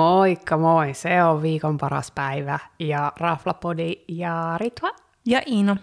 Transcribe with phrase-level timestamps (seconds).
[0.00, 4.90] Moikka moi, se on viikon paras päivä ja Raflapodi ja Ritva
[5.26, 5.76] Ja Iino.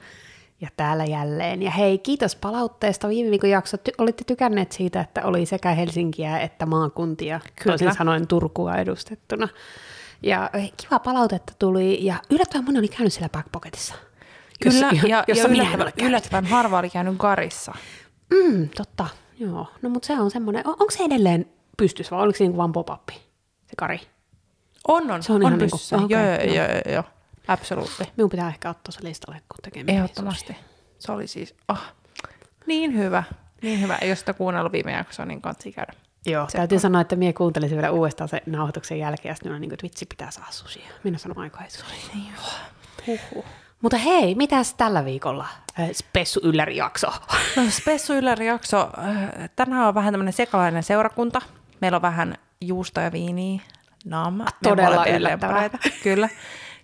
[0.61, 1.61] ja täällä jälleen.
[1.61, 3.09] Ja hei, kiitos palautteesta.
[3.09, 7.77] Viime viikon jakso ty- olitte tykänneet siitä, että oli sekä Helsinkiä että maakuntia, Kyllä.
[7.77, 9.47] toisin sanoen Turkua edustettuna.
[10.21, 13.95] Ja hei, kiva palautetta tuli ja yllättävän moni oli käynyt siellä backpocketissa.
[14.63, 17.73] Kyllä, jossa, ja, jossa ja yllättävän, yllättävän harva oli käynyt Garissa.
[18.33, 19.07] Mm, totta,
[19.39, 19.67] joo.
[19.81, 21.45] No mutta se on semmoinen, on, onko se edelleen
[21.77, 23.09] pystyssä vai oliko se niinku vaan pop-up,
[23.67, 24.01] se kari?
[24.87, 25.97] On, on, Se on on, ihan on pystyssä.
[25.97, 26.93] okei, joo, joo, joo.
[26.93, 27.03] joo.
[27.47, 28.03] Absoluutti.
[28.17, 30.55] Minun pitää ehkä ottaa se listalle, kun tekee Ehdottomasti.
[30.99, 31.93] Se oli siis, ah,
[32.65, 33.23] niin hyvä.
[33.61, 33.97] Niin hyvä.
[34.05, 35.93] Jos sitä kuunnellut viime jaksoa, niin kannattaa käydä.
[36.25, 39.51] Joo, Se täytyy on- sanoa, että minä kuuntelisin vielä uudestaan sen nauhoituksen jälkeen, ja sitten
[39.51, 40.85] minä niin kuin, että vitsi pitää saada susia.
[41.03, 42.09] Minä sanon aika ei susia.
[42.13, 42.33] Niin
[43.07, 43.45] Huhhuh.
[43.81, 45.47] Mutta hei, mitäs tällä viikolla?
[45.93, 47.07] Spessu Ylläri-jakso.
[47.55, 48.89] No Spessu Ylläri-jakso.
[49.55, 51.41] Tänään on vähän tämmöinen sekalainen seurakunta.
[51.81, 53.61] Meillä on vähän juusta ja viiniä.
[54.05, 54.33] Nam.
[54.33, 55.69] Me Todella yllättävää.
[56.03, 56.29] Kyllä.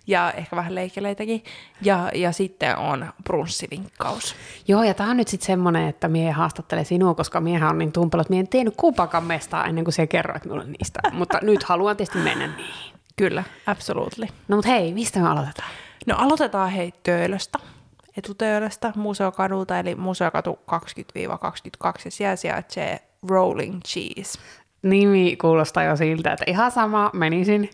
[0.06, 1.44] Ja ehkä vähän leikeleitäkin.
[1.82, 4.34] Ja, ja sitten on brunssivinkkaus.
[4.68, 7.92] Joo, ja tämä on nyt sitten semmoinen, että mie haastattelen sinua, koska miehän on niin
[7.92, 11.00] tumpelo, että mie en tiennyt kumpakaan mestaa ennen kuin se kerroit minulle niistä.
[11.12, 12.94] Mutta nyt haluan tietysti mennä niihin.
[13.16, 14.26] Kyllä, absolutely.
[14.48, 15.70] No mutta hei, mistä me aloitetaan?
[16.06, 17.58] No aloitetaan hei Töölöstä,
[18.16, 20.76] etutöölöstä, Museokadulta, eli Museokatu 20-22,
[22.04, 24.38] ja siellä sijaitsee Rolling Cheese.
[24.84, 27.70] Nimi kuulostaa jo siltä, että ihan sama, menisin.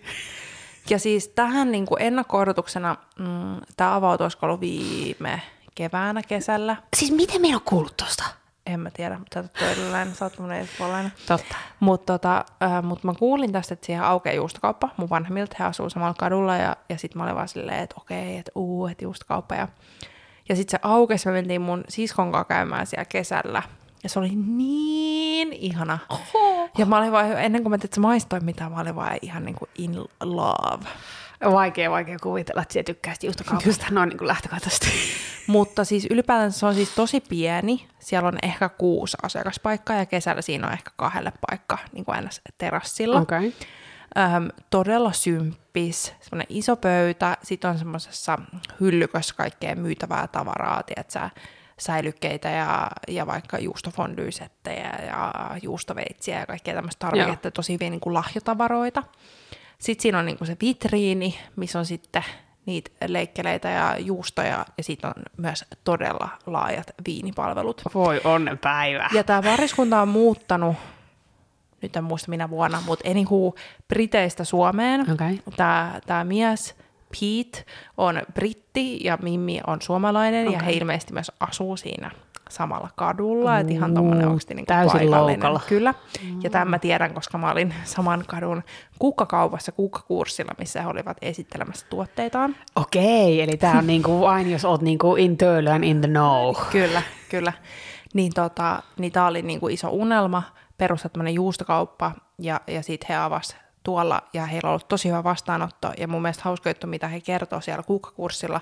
[0.91, 5.42] Ja siis tähän niin kuin ennakko-odotuksena, mm, tämä avautui olisiko ollut viime
[5.75, 8.25] keväänä, kesällä, Siis miten me on kuullut tosta?
[8.66, 11.12] en mä tiedä, mutta sä oot töölöläinen, sä oot mun espoolainen.
[11.27, 11.56] Totta.
[11.81, 15.91] Mutta tota, äh, mut mä kuulin tästä, että siihen aukeaa juustokauppa mun vanhemmilta, he asuu
[15.91, 19.55] samalla kadulla ja, ja sitten mä olin vaan silleen, että okei, että uu, että juustokauppa.
[19.55, 19.69] Ja,
[20.48, 23.62] ja sitten se aukesi, me mentiin mun siskon kanssa käymään siellä kesällä
[24.03, 25.98] ja se oli niin ihana.
[26.09, 26.69] Oho.
[26.79, 29.45] Ja mä olin vaan, ennen kuin mä teet, se maistoi mitään, mä olin vaan ihan
[29.45, 30.84] niin kuin in love.
[31.45, 34.87] Vaikea, vaikea kuvitella, että sinä tykkäisit juustokaupasta noin niin kuin lähtökohtaisesti.
[35.47, 37.88] Mutta siis ylipäätään se on siis tosi pieni.
[37.99, 42.31] Siellä on ehkä kuusi asiakaspaikkaa ja kesällä siinä on ehkä kahdelle paikka niin kuin aina
[42.59, 43.21] terassilla.
[43.21, 43.53] Okay.
[44.19, 48.38] Öm, todella symppis, semmoinen iso pöytä, sitten on semmoisessa
[48.81, 51.41] hyllykössä kaikkea myytävää tavaraa, tiedätkö,
[51.81, 55.33] säilykkeitä ja, ja vaikka juustofondyysettejä ja
[55.63, 59.03] juustoveitsiä ja kaikkea tämmöistä tarviketta, tosi hyviä niin kuin lahjatavaroita.
[59.79, 62.25] Sitten siinä on niin kuin se vitriini, missä on sitten
[62.67, 67.83] niitä leikkeleitä ja juustoja, ja sitten on myös todella laajat viinipalvelut.
[67.95, 69.09] Voi onnen päivä.
[69.12, 70.77] Ja tämä pariskunta on muuttanut,
[71.83, 73.55] nyt en muista minä vuonna, mutta anywho,
[73.89, 75.07] Briteistä Suomeen.
[75.57, 76.77] Tämä, tämä mies,
[77.12, 77.65] Pete,
[77.97, 80.60] on britti ja Mimmi on suomalainen, okay.
[80.60, 82.10] ja he ilmeisesti myös asuu siinä
[82.50, 85.41] samalla kadulla, että ihan tommonen Uu, oikeasti niin täysin paikallinen.
[85.41, 85.60] loukalla.
[85.69, 85.94] Kyllä,
[86.43, 88.62] ja tämän mä tiedän, koska mä olin saman kadun
[88.99, 92.56] kukkakaupassa kukkakurssilla, missä he olivat esittelemässä tuotteitaan.
[92.76, 96.54] Okei, eli tämä on niinku aina, jos oot niinku in Töölön in the know.
[96.72, 97.53] Kyllä, kyllä.
[98.15, 100.43] Niin, tota, niin tämä oli niinku iso unelma,
[100.78, 105.25] perustaa tämmöinen juustokauppa, ja, ja sitten he avas tuolla, ja heillä on ollut tosi hyvä
[105.25, 108.61] vastaanotto, ja mun mielestä hauska juttu, mitä he kertoo siellä kuukkakurssilla,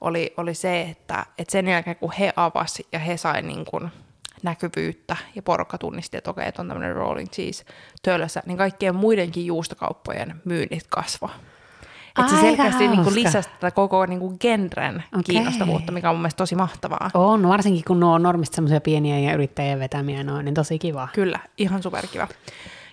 [0.00, 3.90] oli, oli se, että, että sen jälkeen kun he avasi, ja he sai niin kuin
[4.42, 7.64] näkyvyyttä, ja porukka tunnisti, että okei, että on tämmöinen rolling cheese
[8.02, 11.30] töölössä, niin kaikkien muidenkin juustokauppojen myynnit kasvoi.
[12.20, 15.22] Että se selkeästi niin kuin lisäsi tätä koko niin kuin genren Okei.
[15.24, 17.10] kiinnostavuutta, mikä on mun mielestä tosi mahtavaa.
[17.14, 21.08] On, varsinkin kun nuo on normista semmoisia pieniä ja yrittäjien vetämiä noin, niin tosi kiva.
[21.14, 22.28] Kyllä, ihan superkiva.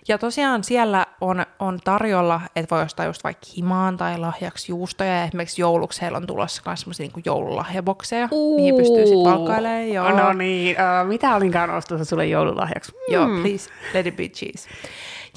[0.08, 5.16] Ja tosiaan siellä on, on tarjolla, että voi ostaa just vaikka himaan tai lahjaksi juustoja.
[5.16, 9.90] Ja esimerkiksi jouluksi heillä on tulossa myös semmoisia niin joululahjabokseja, mihin pystyy sitten valkkailemaan.
[9.90, 12.92] Joo, No niin, uh, mitä olinkaan ostossa sulle joululahjaksi?
[13.08, 14.70] joo please, let it be cheese.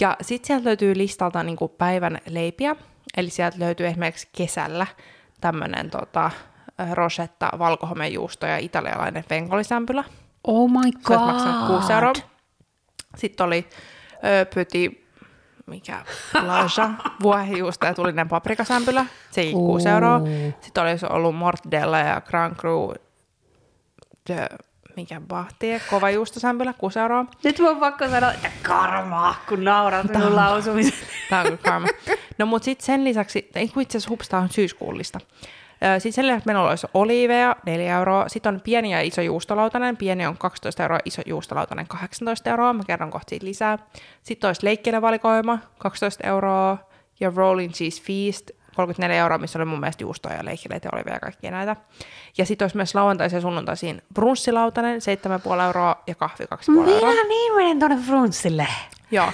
[0.01, 2.77] Ja sitten sieltä löytyy listalta niin kuin päivän leipiä.
[3.17, 4.87] Eli sieltä löytyy esimerkiksi kesällä
[5.41, 6.31] tämmöinen tota,
[6.93, 10.05] rosetta, valkohomejuusto ja italialainen venkolisämpylä.
[10.45, 11.17] Oh my Se god.
[11.27, 12.13] maksanut 6 euroa.
[13.17, 13.67] Sitten oli
[14.25, 15.09] ö, pyti,
[15.67, 16.05] mikä,
[16.43, 16.91] laja,
[17.23, 20.21] vuohijuusto ja tulinen paprikasämpylä, sekin 6 euroa.
[20.61, 22.95] Sitten olisi ollut mortdella ja Grand Cru,
[24.29, 24.49] de,
[24.97, 27.25] mikä bahtie, kova juustosämpylä, 6 euroa.
[27.45, 31.09] Nyt mun on pakko sanoa, että karmaa, kun naurat minun lausumisen.
[31.31, 31.89] Tämä on karma.
[32.39, 33.51] No mutta sitten sen lisäksi,
[33.81, 35.21] itse asiassa hups, tää on syyskuullista.
[35.99, 38.29] Sitten sen lisäksi meillä olisi oliiveja, 4 euroa.
[38.29, 39.97] Sitten on pieni ja iso juustolautanen.
[39.97, 42.73] Pieni on 12 euroa, iso juustolautanen 18 euroa.
[42.73, 43.79] Mä kerron kohta siitä lisää.
[44.23, 46.79] Sitten olisi leikkelövalikoima, 12 euroa.
[47.21, 51.17] Ja Rolling Cheese Feast, 34 euroa, missä oli mun mielestä juustoa ja leikkeleitä ja oliveja
[51.17, 51.77] ja kaikkia näitä.
[52.39, 55.01] Ja sitten olisi myös lauantaisiin ja sunnuntaisiin brunssilautanen,
[55.57, 56.49] 7,5 euroa ja kahvi 2,5
[56.91, 57.11] euroa.
[57.11, 58.67] Minä niin menen tuonne frunssille.
[59.11, 59.33] Joo.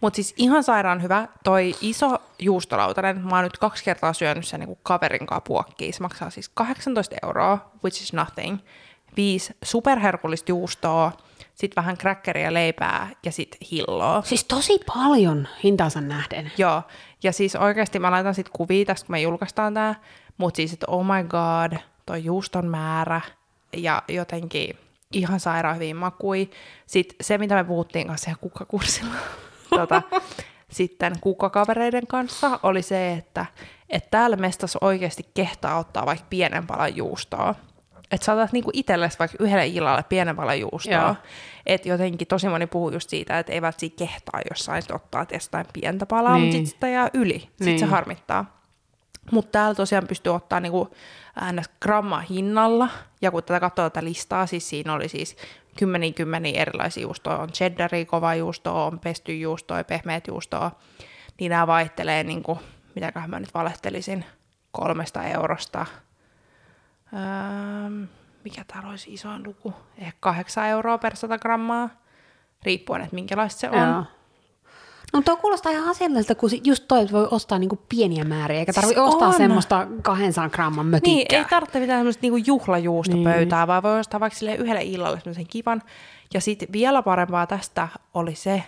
[0.00, 1.28] Mutta siis ihan sairaan hyvä.
[1.44, 5.94] Toi iso juustolautanen, mä oon nyt kaksi kertaa syönyt sen niin kaverin kanssa puokkiin.
[5.94, 8.58] Se maksaa siis 18 euroa, which is nothing.
[9.16, 11.12] Viisi superherkullista juustoa,
[11.54, 14.22] sitten vähän crackeria, leipää ja sitten hilloa.
[14.22, 16.52] Siis tosi paljon hintansa nähden.
[16.58, 16.82] Joo,
[17.22, 19.94] ja siis oikeasti mä laitan sitten kuvia tästä, kun me julkaistaan tää,
[20.36, 23.20] mutta siis, että oh my god, toi juuston määrä
[23.72, 24.76] ja jotenkin
[25.12, 26.50] ihan sairaan hyvin makui.
[26.86, 29.14] Sitten se, mitä me puhuttiin kanssa ihan kukkakurssilla,
[29.70, 30.02] tota,
[30.70, 33.46] sitten kukkakavereiden kanssa, oli se, että,
[33.90, 37.54] että täällä mestassa oikeasti kehtaa ottaa vaikka pienen palan juustoa.
[38.10, 41.14] Että saatat niinku itsellesi vaikka yhdelle illalle pienen palan juustoa.
[41.66, 45.66] Että jotenkin tosi moni puhuu just siitä, että eivät siinä kehtaa jossain sit ottaa jostain
[45.72, 46.42] pientä palaa, niin.
[46.42, 47.38] mutta sitten sitä jää yli.
[47.38, 47.78] Sitten niin.
[47.78, 48.60] se harmittaa.
[49.32, 50.88] Mutta täällä tosiaan pystyy ottaa niinku
[51.52, 51.70] ns.
[51.82, 52.88] gramma hinnalla.
[53.22, 55.36] Ja kun tätä katsoo tätä listaa, siis siinä oli siis
[55.78, 57.36] kymmeniä kymmeniä erilaisia juustoja.
[57.38, 60.70] On cheddari, kova juusto, on pesty juustoa, pehmeät juustoa.
[61.40, 62.58] Niin nämä vaihtelee, niinku,
[62.94, 64.24] mitäköhän mä nyt valehtelisin,
[64.72, 65.86] kolmesta eurosta.
[67.12, 68.06] Öö,
[68.44, 69.74] mikä täällä olisi isoin luku?
[69.98, 71.90] Ehkä kahdeksan euroa per 100 grammaa,
[72.62, 73.88] riippuen, että minkälaista se on.
[73.88, 74.04] Joo.
[75.12, 79.00] No tuo kuulostaa ihan asialliselta, kun just toi, voi ostaa niinku pieniä määriä, eikä tarvitse
[79.00, 79.34] Siis ostaa on.
[79.34, 81.14] semmoista 200 gramman mökikkää.
[81.14, 83.68] Niin, ei tarvitse mitään semmoista niinku juhlajuustopöytää, niin.
[83.68, 85.82] vaan voi ostaa vaikka sille yhdelle illalle semmoisen kivan.
[86.34, 88.62] Ja sitten vielä parempaa tästä oli se,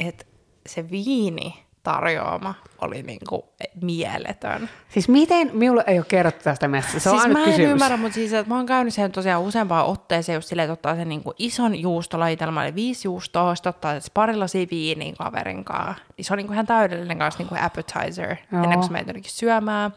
[0.00, 0.24] että
[0.66, 3.48] se viini tarjoama oli niinku
[3.80, 4.68] mieletön.
[4.88, 7.70] Siis miten, minulle ei ole kerrottu tästä mestasta, se on siis mä en kysymys.
[7.70, 10.96] ymmärrä, mutta siis, että mä oon käynyt sen tosiaan useampaan otteeseen just silleen, että ottaa
[10.96, 16.02] sen niinku ison juustolajitelman, eli viisi juustoa, sitten ottaa se pari lasia viiniä kaverin kanssa.
[16.16, 18.62] Niin se on niinku ihan täydellinen kanssa niinku appetizer, Joo.
[18.62, 19.92] ennen kuin sä menet syömään.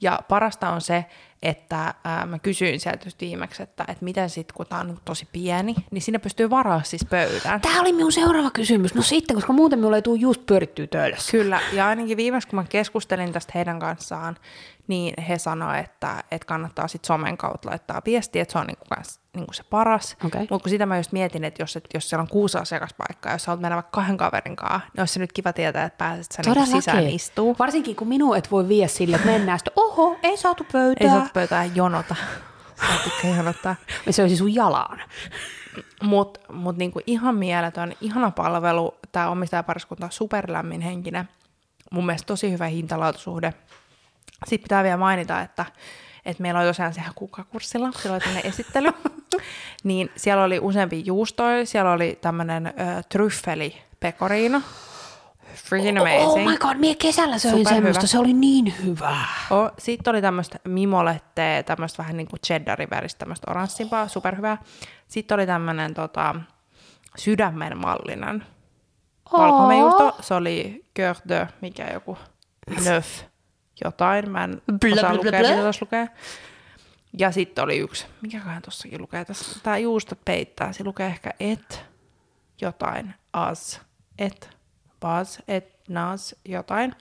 [0.00, 1.04] Ja parasta on se,
[1.42, 5.04] että ää, mä kysyin sieltä just viimeksi, että, että miten sitten, kun tää on nyt
[5.04, 7.60] tosi pieni, niin sinne pystyy varaa siis pöytään.
[7.60, 8.94] Tämä oli minun seuraava kysymys.
[8.94, 11.30] No sitten, koska muuten minulle ei tule just pyörittyä töölössä.
[11.32, 14.36] Kyllä, ja ainakin viimeksi kun mä keskustelin tästä heidän kanssaan,
[14.88, 18.84] niin he sanoivat, että, että kannattaa sitten somen kautta laittaa viestiä, että se on niinku
[18.88, 20.16] kans, niinku se paras.
[20.24, 20.40] Okei.
[20.40, 23.42] Mutta kun sitä mä just mietin, että jos, et, jos siellä on kuusi asiakaspaikkaa, jos
[23.42, 26.32] sä haluat mennä vaikka kahden kaverin kanssa, niin olisi se nyt kiva tietää, että pääset
[26.32, 27.56] sä niinku sisään istuu.
[27.58, 31.06] Varsinkin kun minun et voi vie sille, että mennään sitten, oho, ei saatu pöytää.
[31.06, 32.16] Ei saa pöytään jonota.
[33.04, 33.76] Tykkää jonottaa.
[34.10, 35.02] Se olisi sun jalaan.
[36.02, 38.94] Mutta mut niinku ihan mieletön, ihana palvelu.
[39.12, 41.28] Tämä omistajapariskunta on superlämmin henkinen.
[41.92, 43.54] Mun mielestä tosi hyvä hintalaatusuhde.
[44.46, 45.66] Sitten pitää vielä mainita, että,
[46.24, 48.88] että meillä oli tosiaan siellä kukkakurssilla, siellä oli tämmöinen esittely.
[49.84, 52.74] niin siellä oli useampi juustoja, siellä oli tämmöinen
[53.08, 54.62] tryffeli pecorino.
[55.54, 56.22] Freaking amazing.
[56.22, 57.74] Oh my god, mie kesällä söin Superhyvä.
[57.74, 59.26] semmoista, se oli niin hyvää.
[59.50, 64.58] Oh, sitten oli tämmöistä mimolettea, tämmöistä vähän niin kuin cheddarin väristä, tämmöistä oranssimpaa, superhyvää.
[65.08, 66.34] Sitten oli tämmöinen tota,
[67.16, 68.44] sydämen mallinen
[69.32, 70.16] valkomejuusto.
[70.20, 72.18] Se oli cœur de, mikä joku,
[72.84, 73.06] neuf,
[73.84, 74.30] jotain.
[74.30, 76.08] Mä en Blä, osaa blä, lukea, mitä tuossa lukee.
[77.18, 79.60] Ja sitten oli yksi, mikäköhän tossakin lukee tässä.
[79.62, 81.84] Tää juustot peittää, se lukee ehkä et
[82.60, 83.80] jotain, as,
[84.18, 84.57] et,
[85.00, 86.94] bas, et, nas, jotain.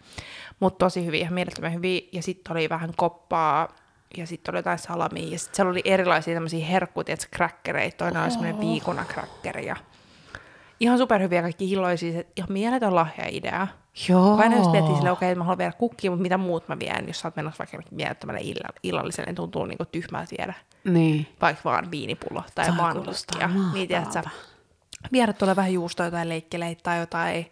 [0.60, 2.02] Mutta tosi hyviä, ihan mielettömän hyviä.
[2.12, 3.68] Ja sitten oli vähän koppaa,
[4.18, 7.98] ja sitten oli jotain salamia, ja sitten siellä oli erilaisia tämmöisiä herkkuja, tiedätkö, kräkkereitä.
[7.98, 9.76] Toinen oli semmoinen viikunakräkkeri, ja
[10.80, 13.68] ihan superhyviä kaikki hilloja, siis et ihan mieletön lahja-idea.
[14.10, 14.38] Joo.
[14.38, 17.08] Aina just miettii silleen, okei, okay, mä haluan viedä kukkia, mutta mitä muut mä vien,
[17.08, 21.28] jos sä oot menossa vaikka mielettömälle illa- illalliselle, niin tuntuu niinku tyhmältä viedä Niin.
[21.42, 23.50] vaikka vaan viinipullo tai vaan kukkia.
[23.74, 24.48] Niin tiedät sä, mahtavalta.
[25.12, 27.52] viedä tuolle vähän juustoa tai leikkeleitä tai jotain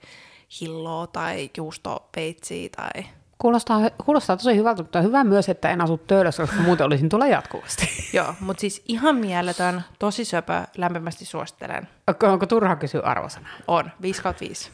[0.61, 3.05] hilloa tai juustopeitsiä tai...
[3.37, 7.09] Kuulostaa, kuulostaa tosi hyvältä, mutta on hyvä myös, että en asu töölössä, koska muuten olisin
[7.09, 7.89] tulla jatkuvasti.
[8.17, 11.87] Joo, mutta siis ihan mieletön, tosi söpö, lämpimästi suosittelen.
[12.07, 13.47] Onko, onko turha kysyä arvosana?
[13.67, 14.71] On, 5 kautta 5.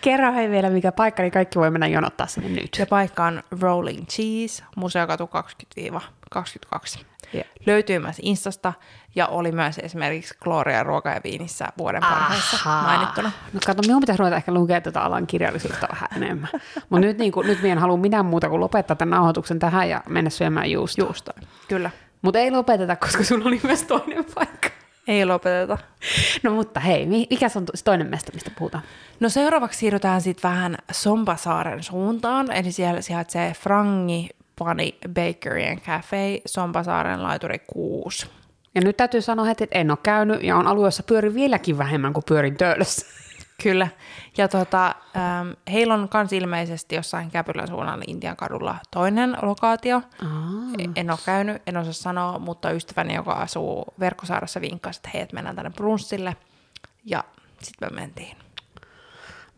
[0.00, 2.76] Kerro hei vielä, mikä paikka, niin kaikki voi mennä jonottaa sinne nyt.
[2.78, 5.30] Ja paikka on Rolling Cheese, Museokatu
[6.36, 7.09] 20-22.
[7.34, 7.48] Yeah.
[7.66, 8.72] Löytyy myös Instasta
[9.14, 13.32] ja oli myös esimerkiksi Gloria ruoka ja viinissä vuoden parhaissa mainittuna.
[13.52, 16.50] No kato, minun pitäisi ruveta ehkä lukea tätä alan kirjallisuutta vähän enemmän.
[16.90, 19.88] Mutta nyt, niin kuin, nyt minä en halua mitään muuta kuin lopettaa tämän nauhoituksen tähän
[19.88, 21.06] ja mennä syömään juustoa.
[21.06, 21.34] Juustoa.
[21.68, 21.90] Kyllä.
[22.22, 24.68] Mutta ei lopeteta, koska sulla oli myös toinen paikka.
[25.08, 25.78] Ei lopeteta.
[26.42, 28.84] No mutta hei, mi- mikä se on toinen mesta, mistä puhutaan?
[29.20, 34.28] No seuraavaksi siirrytään sitten vähän Sombasaaren suuntaan, eli siellä sijaitsee Frangi
[34.64, 38.26] Pani Bakery and Cafe, Sombasaaren laituri 6.
[38.74, 42.12] Ja nyt täytyy sanoa heti, että en ole käynyt ja on alueessa pyörin vieläkin vähemmän
[42.12, 43.06] kuin pyörin töölössä.
[43.62, 43.88] Kyllä.
[44.36, 49.96] Ja tota, ähm, heillä on kans ilmeisesti jossain Käpylän suunnalla Intian kadulla toinen lokaatio.
[49.96, 50.88] Aa.
[50.96, 55.34] En ole käynyt, en osaa sanoa, mutta ystäväni, joka asuu Verkkosaarassa, vinkkasi, että hei, että
[55.34, 56.36] mennään tänne brunssille.
[57.04, 57.24] Ja
[57.62, 58.36] sitten me mentiin.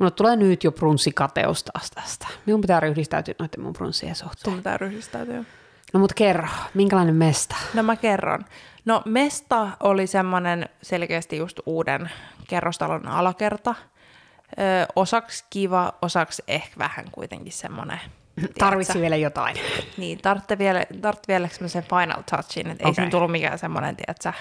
[0.03, 2.29] Mulle tulee nyt jo brunssikateus taas tästä.
[2.47, 4.45] Minun pitää ryhdistäytyä noiden mun brunssien suhteen.
[4.45, 5.45] Sun pitää ryhdistäytyä.
[5.93, 7.57] No mut kerro, minkälainen mesta?
[7.75, 8.45] No mä kerron.
[8.85, 12.11] No mesta oli semmoinen selkeästi just uuden
[12.49, 13.75] kerrostalon alakerta.
[14.59, 18.01] Ö, osaksi kiva, osaksi ehkä vähän kuitenkin semmoinen.
[18.59, 19.57] Tarvitsi vielä jotain.
[19.97, 22.91] Niin, tarvitse vielä, tarvitse vielä semmoisen final touchin, että okay.
[22.91, 24.33] ei sen tullut mikään semmoinen, tiedätkö,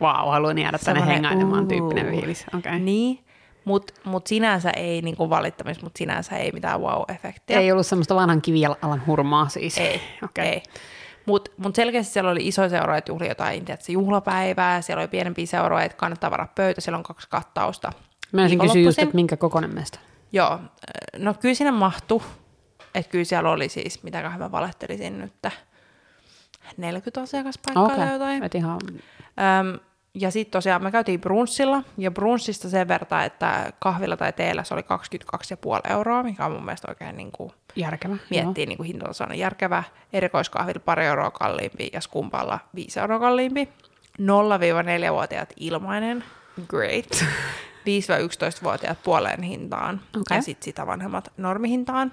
[0.00, 1.68] Vau, wow, haluan jäädä tänne hengailemaan uu.
[1.68, 2.46] tyyppinen fiilis.
[2.58, 2.78] Okay.
[2.78, 3.24] Niin,
[3.68, 7.58] mutta mut sinänsä ei niinku valittamista, mutta sinänsä ei mitään wow-efektiä.
[7.58, 9.78] Ei ollut semmoista vanhan kivialan hurmaa siis.
[9.78, 10.44] Ei, okay.
[10.44, 10.62] ei.
[11.26, 15.46] Mutta mut selkeästi siellä oli isoja seuroja, että juhli jotain tiedätkö, juhlapäivää, siellä oli pienempiä
[15.46, 17.92] seuroja, että kannattaa varaa pöytä, siellä on kaksi kattausta.
[18.32, 19.98] Mä olisin kysyä just, että minkä kokoinen mesta.
[20.32, 20.60] Joo,
[21.16, 22.20] no kyllä sinne mahtui.
[22.94, 25.32] Että kyllä siellä oli siis, mitäköhän mä valehtelisin nyt,
[26.76, 28.44] 40 asiakaspaikkaa Okei, tai jotain.
[28.44, 28.78] et ihan...
[29.60, 29.80] Öm,
[30.20, 34.74] ja sitten tosiaan me käytiin brunssilla, ja brunssista sen verran, että kahvilla tai teellä se
[34.74, 34.82] oli
[35.86, 38.16] 22,5 euroa, mikä on mun mielestä oikein niin kuin Järkevä.
[38.30, 39.82] miettii niin kuin hintatasona järkevä.
[40.12, 43.68] Erikoiskahvilla pari euroa kalliimpi ja skumpalla 5 euroa kalliimpi.
[44.20, 46.24] 0-4-vuotiaat ilmainen,
[46.68, 47.06] great.
[47.88, 50.36] 5-11-vuotiaat puoleen hintaan Okei.
[50.38, 52.12] ja sitten sitä vanhemmat normihintaan.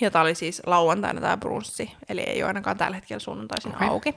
[0.00, 3.88] Ja tämä oli siis lauantaina tämä brunssi, eli ei ole ainakaan tällä hetkellä sunnuntaisin Okei.
[3.88, 4.14] auki.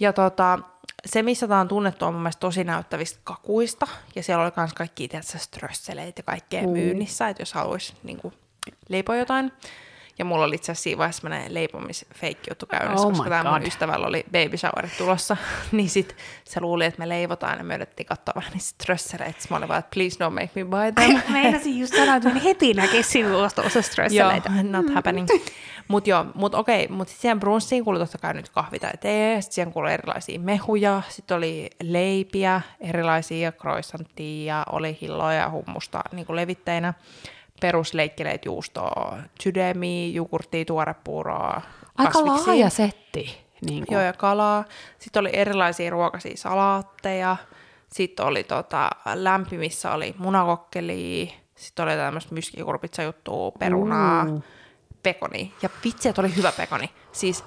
[0.00, 0.58] Ja tota,
[1.06, 3.86] se, missä tämä on tunnettu, on mun mielestä tosi näyttävistä kakuista.
[4.14, 6.70] Ja siellä oli myös kaikki tiedätkö, strösseleitä ja kaikkea Mm.
[6.70, 8.34] myynnissä, että jos haluaisi niin kuin,
[8.88, 9.52] leipoa jotain.
[10.18, 13.66] Ja mulla oli itse asiassa siinä vaiheessa semmoinen leipomisfeikki juttu käynnissä, Oh koska tämä mun
[13.66, 15.36] ystävällä oli baby showerit tulossa.
[15.72, 19.38] niin sit se luuli, että me leivotaan ja me yritettiin katsoa vähän niistä strösseleitä.
[19.50, 21.22] Mä olin vaan, että please don't make me buy them.
[21.42, 24.50] Meinasin just sanoa, että heti näkee sinua ostamassa Joo, stresseleitä.
[24.62, 25.28] not happening.
[25.88, 29.40] Mutta joo, mut okei, mutta sitten siihen brunssiin kuului totta kai nyt kahvi tai tee,
[29.40, 36.00] sitten siihen kuului erilaisia mehuja, sitten oli leipiä, erilaisia croissanttia ja oli hilloja ja hummusta
[36.12, 36.94] niin levitteinä,
[37.60, 41.62] perusleikkeleitä, juustoa, sydämiä, jogurttia, tuorepuuroa,
[41.98, 42.46] Aika kasviksia.
[42.46, 43.38] laaja setti.
[43.68, 43.94] Niin kuin.
[43.94, 44.64] Joo, ja kalaa.
[44.98, 47.36] Sitten oli erilaisia ruokaisia salaatteja.
[47.92, 51.26] Sitten oli tota, lämpimissä oli munakokkelia.
[51.54, 54.42] Sitten oli tämmöistä myskikurpitsa-juttua, perunaa, Mm.
[55.02, 55.52] pekoni.
[55.62, 56.90] Ja vitsi, että oli hyvä pekoni.
[57.12, 57.44] Siis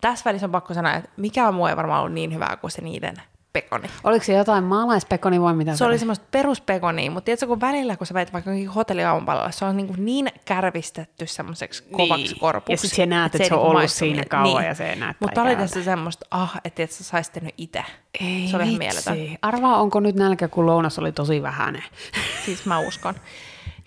[0.00, 2.82] tässä välissä on pakko sanoa, että mikään muu ei varmaan ollut niin hyvää kuin se
[2.82, 3.14] niiden
[3.52, 3.88] pekoni.
[4.04, 8.06] Oliko se jotain maalaispekoni vai mitä Se oli semmoista peruspekonia, mutta tiedätkö, kun välillä, kun
[8.06, 12.40] sä veit vaikka hotelliaamupalalla, se on niin, kuin niin kärvistetty semmoiseksi kovaksi Niin.
[12.40, 12.72] korpuksi.
[12.72, 14.84] Ja sit sä näet, että ei se on niinku ollut maistu siinä kauan ja se
[14.84, 17.84] näyttää Mutta oli tässä semmoista, ah, että et sä saisit tehnyt itse.
[18.20, 18.78] Ei se oli ihan vitsi.
[18.78, 19.38] mieletön.
[19.42, 21.84] Arvaa, onko nyt nälkä, kun lounas oli tosi vähäinen.
[22.44, 23.14] Siis mä uskon.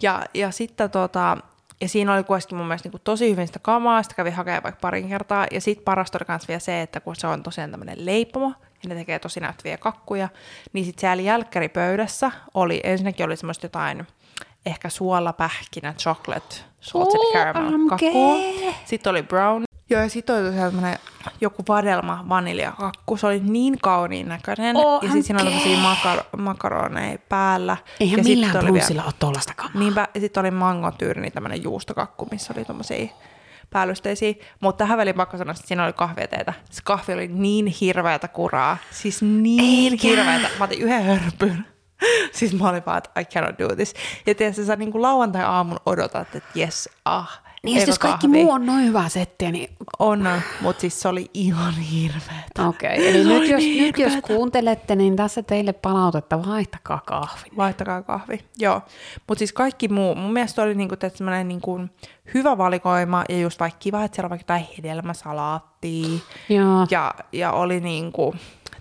[0.02, 1.38] Ja, ja sitten tota,
[1.82, 4.80] ja siinä oli kuitenkin mun mielestä niin tosi hyvin sitä kamaa, sitä kävi hakemaan vaikka
[4.82, 5.48] parin kertaa.
[5.52, 8.54] Ja sitten parasta oli myös vielä se, että kun se on tosiaan tämmöinen leipomo,
[8.84, 10.30] ja ne tekee tosi näyttäviä kakkuja,
[10.74, 14.08] niin sitten siellä jälkkäripöydässä oli, ensinnäkin oli semmoista jotain,
[14.66, 17.90] ehkä suola, pähkinä, chocolate, salted Oh, caramel OMG.
[17.90, 18.36] kakkua.
[18.86, 19.64] Sitten oli brown.
[19.90, 21.00] Joo, ja sitten oli tosiaan semmoinen
[21.42, 23.18] joku vadelma vaniljakakku.
[23.18, 24.76] Se oli niin kauniin näköinen.
[24.76, 27.78] Ja sitten siinä oli tämmöisiä makar- makaroneja päällä.
[28.00, 29.80] Eihän ja sit millään vielä- brunssilla ole tollasta kamaa.
[29.80, 33.08] Niinpä, ja sitten oli mangotyyrini tämmöinen juustokakku, missä oli tommosia
[33.74, 34.34] päällysteisiä.
[34.60, 36.54] Mutta tähän väliin pakko sanoa, että siinä oli kahvieteitä.
[36.70, 38.78] Se kahvi oli niin hirveätä kuraa.
[38.92, 40.08] Siis niin Eikä.
[40.08, 40.50] hirveätä.
[40.60, 41.66] Mä otin yhden hörpyn.
[42.32, 43.94] Siis mä olin vaan, että I cannot do this.
[44.26, 48.52] Ja tiedätkö, sä niin kuin lauantai-aamun odotat, että yes, ah, Niin, eka jos kaikki muu
[48.52, 50.28] on noin hyvää settiä, niin On,
[50.62, 52.68] mutta siis se oli ihan hirveätä.
[52.68, 52.94] okei.
[52.94, 53.08] Okay.
[53.08, 54.28] Eli Se nyt jos, niin nyt jos hirveetä.
[54.28, 57.50] kuuntelette, niin tässä teille palautetta, vaihtakaa kahvi.
[57.58, 58.82] Vaihtakaa kahvi, joo.
[59.28, 61.82] Mutta siis kaikki muu, mun mielestä oli niinku, semmoinen niinku
[62.34, 66.20] hyvä valikoima ja just vaikka kiva, että siellä on vaikka jotain hedelmäsalaattia.
[66.50, 66.88] Joo.
[66.92, 68.36] Ja, ja oli niinku,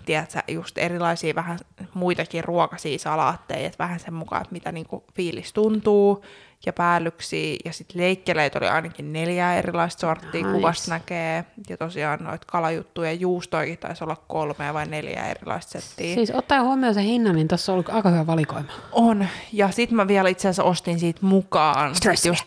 [0.05, 1.59] tiedätkö, just erilaisia vähän
[1.93, 6.23] muitakin ruokaisia salaatteja, että vähän sen mukaan, että mitä niinku fiilis tuntuu
[6.65, 7.57] ja päällyksiä.
[7.65, 10.51] Ja sitten leikkeleitä oli ainakin neljä erilaista sorttia, Nice.
[10.53, 11.45] kuvasta näkee.
[11.69, 16.15] Ja tosiaan noita kalajuttuja ja juustoikin taisi olla kolme vai neljä erilaista settiä.
[16.15, 18.71] Siis ottaen huomioon se hinnan, niin tässä on ollut aika hyvä valikoima.
[18.91, 19.27] On.
[19.53, 21.95] Ja sitten mä vielä itse asiassa ostin siitä mukaan.
[21.95, 22.29] Stressiä.
[22.29, 22.45] Just,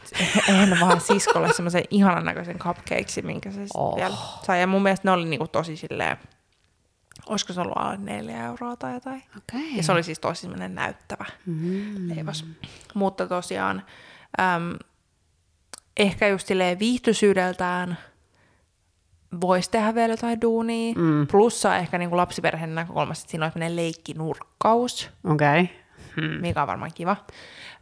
[0.48, 3.96] en vaan siskolle semmoisen ihanan näköisen cupcakesin, minkä se oh.
[3.96, 4.60] vielä sai.
[4.60, 6.16] Ja mun mielestä ne oli niinku tosi silleen,
[7.26, 9.22] olisiko se ollut alle neljä euroa tai jotain.
[9.36, 9.76] Okei.
[9.76, 12.08] Ja se oli siis tosi näyttävä Mm.
[12.08, 12.46] leivos.
[12.94, 13.82] Mutta tosiaan
[14.40, 14.78] äm,
[15.96, 17.98] ehkä just silleen viihtysyydeltään
[19.40, 20.94] voisi tehdä vielä jotain duunia.
[20.96, 21.26] Mm.
[21.26, 25.10] Plussa ehkä niinku lapsiperheen näkökulmasta, että siinä on semmoinen leikkinurkkaus.
[25.24, 25.66] Okay.
[26.16, 26.40] Hmm.
[26.40, 27.16] mikä on varmaan kiva.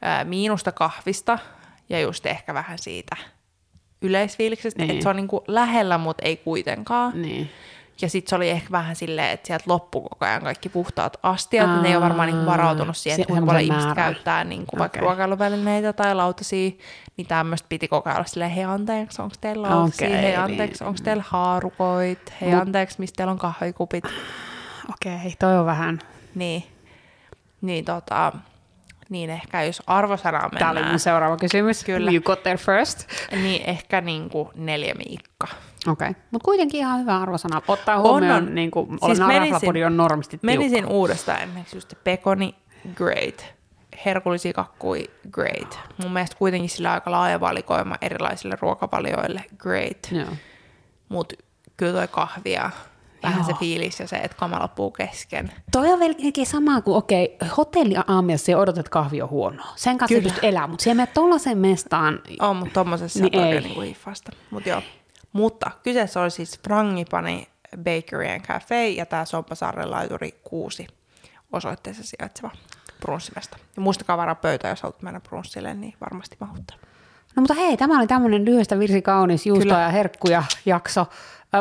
[0.03, 1.39] Ää, miinusta kahvista
[1.89, 3.17] ja just ehkä vähän siitä
[4.03, 4.91] yleisfiiliksestä, Niin.
[4.91, 7.23] että se on niinku lähellä, mutta ei kuitenkaan.
[7.23, 7.51] Niin.
[8.03, 11.69] Ja sitten se oli ehkä vähän silleen, että sieltä loppu koko ajan kaikki puhtaat astiat.
[11.69, 14.79] Aa, ne ei ole varmaan niin varautunut siihen, että kuinka paljon ihmiset käyttää niin kuin
[14.79, 15.09] vaikka okay.
[15.09, 16.71] ruokailuvälineitä tai lautasia.
[17.17, 20.09] Niin tämmöistä piti koko ajan olla silleen, hei anteeksi, onko teillä lautasia?
[20.09, 20.89] Okay, hei anteeksi, niin.
[20.89, 22.33] onko teillä haarukoit?
[22.41, 22.61] Hei Mut...
[22.61, 24.05] anteeksi, mistä teillä on kahvikupit?
[24.93, 25.99] Okei, okay, toi on vähän.
[26.35, 26.65] Niin.
[27.61, 28.33] Niin tota,
[29.15, 30.59] niin ehkä jos arvosanaa mennään.
[30.59, 31.85] Tämä oli mun seuraava kysymys.
[31.85, 32.11] Kyllä.
[32.11, 33.09] You got there first.
[33.31, 35.47] Niin ehkä niin kuin neljä miikka.
[35.87, 36.23] Okei, okay.
[36.31, 37.63] mutta kuitenkin ihan hyvä arvosana.
[37.69, 38.55] Ottaa huomioon, on, on.
[38.55, 40.47] niin kuin siis menisin, on normisti tiukka.
[40.47, 42.55] Menisin uudestaan esimerkiksi just pekoni,
[42.95, 43.55] great.
[44.05, 45.79] Herkullisia kakkui, great.
[46.03, 50.13] Mun mielestä kuitenkin sillä aika laaja valikoima erilaisille ruokavalioille, great.
[51.09, 51.35] Mutta
[51.77, 52.71] kyllä toi kahvia,
[53.25, 53.47] vähän Joo.
[53.47, 55.53] se fiilis ja se, että kama loppuu kesken.
[55.73, 59.73] Toi on melkein sama kuin, okei, okay, hotelli aamiassa ja odotat, että kahvi on huonoa.
[59.77, 60.35] Sen kanssa Kyllä.
[60.43, 62.21] elää, mutta siellä menet tollaiseen mestaan.
[62.41, 63.61] On, mutta tommosessa niin ei.
[63.61, 64.33] Niin kuin hiffasta.
[64.51, 64.83] Mut joo.
[65.33, 70.87] Mutta kyseessä oli siis Frangipani Bakery and Cafe ja tämä Sompasaaren laituri 6
[71.53, 72.51] osoitteessa sijaitseva
[73.01, 73.57] brunssimesta.
[73.77, 76.77] Ja muistakaa varaa pöytä, jos haluat mennä brunssille, niin varmasti mahuttaa.
[77.37, 81.07] No mutta hei, tämä oli tämmöinen lyhyestä virsi kaunis juustoa ja herkkuja jakso.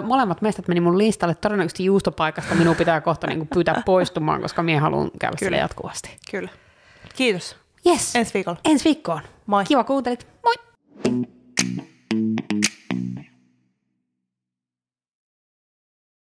[0.01, 1.35] Molemmat mestat meni mun listalle.
[1.35, 5.57] Todennäköisesti juustopaikasta minun pitää kohta niin pyytää poistumaan, koska minä haluan käydä Kyllä.
[5.57, 6.17] jatkuvasti.
[6.31, 6.50] Kyllä.
[7.15, 7.55] Kiitos.
[7.85, 8.15] Yes.
[8.15, 8.57] Ensi viikolla.
[8.65, 9.21] Ensi viikkoon.
[9.45, 9.63] Moi.
[9.63, 10.27] Kiva kuuntelit.
[10.43, 10.55] Moi.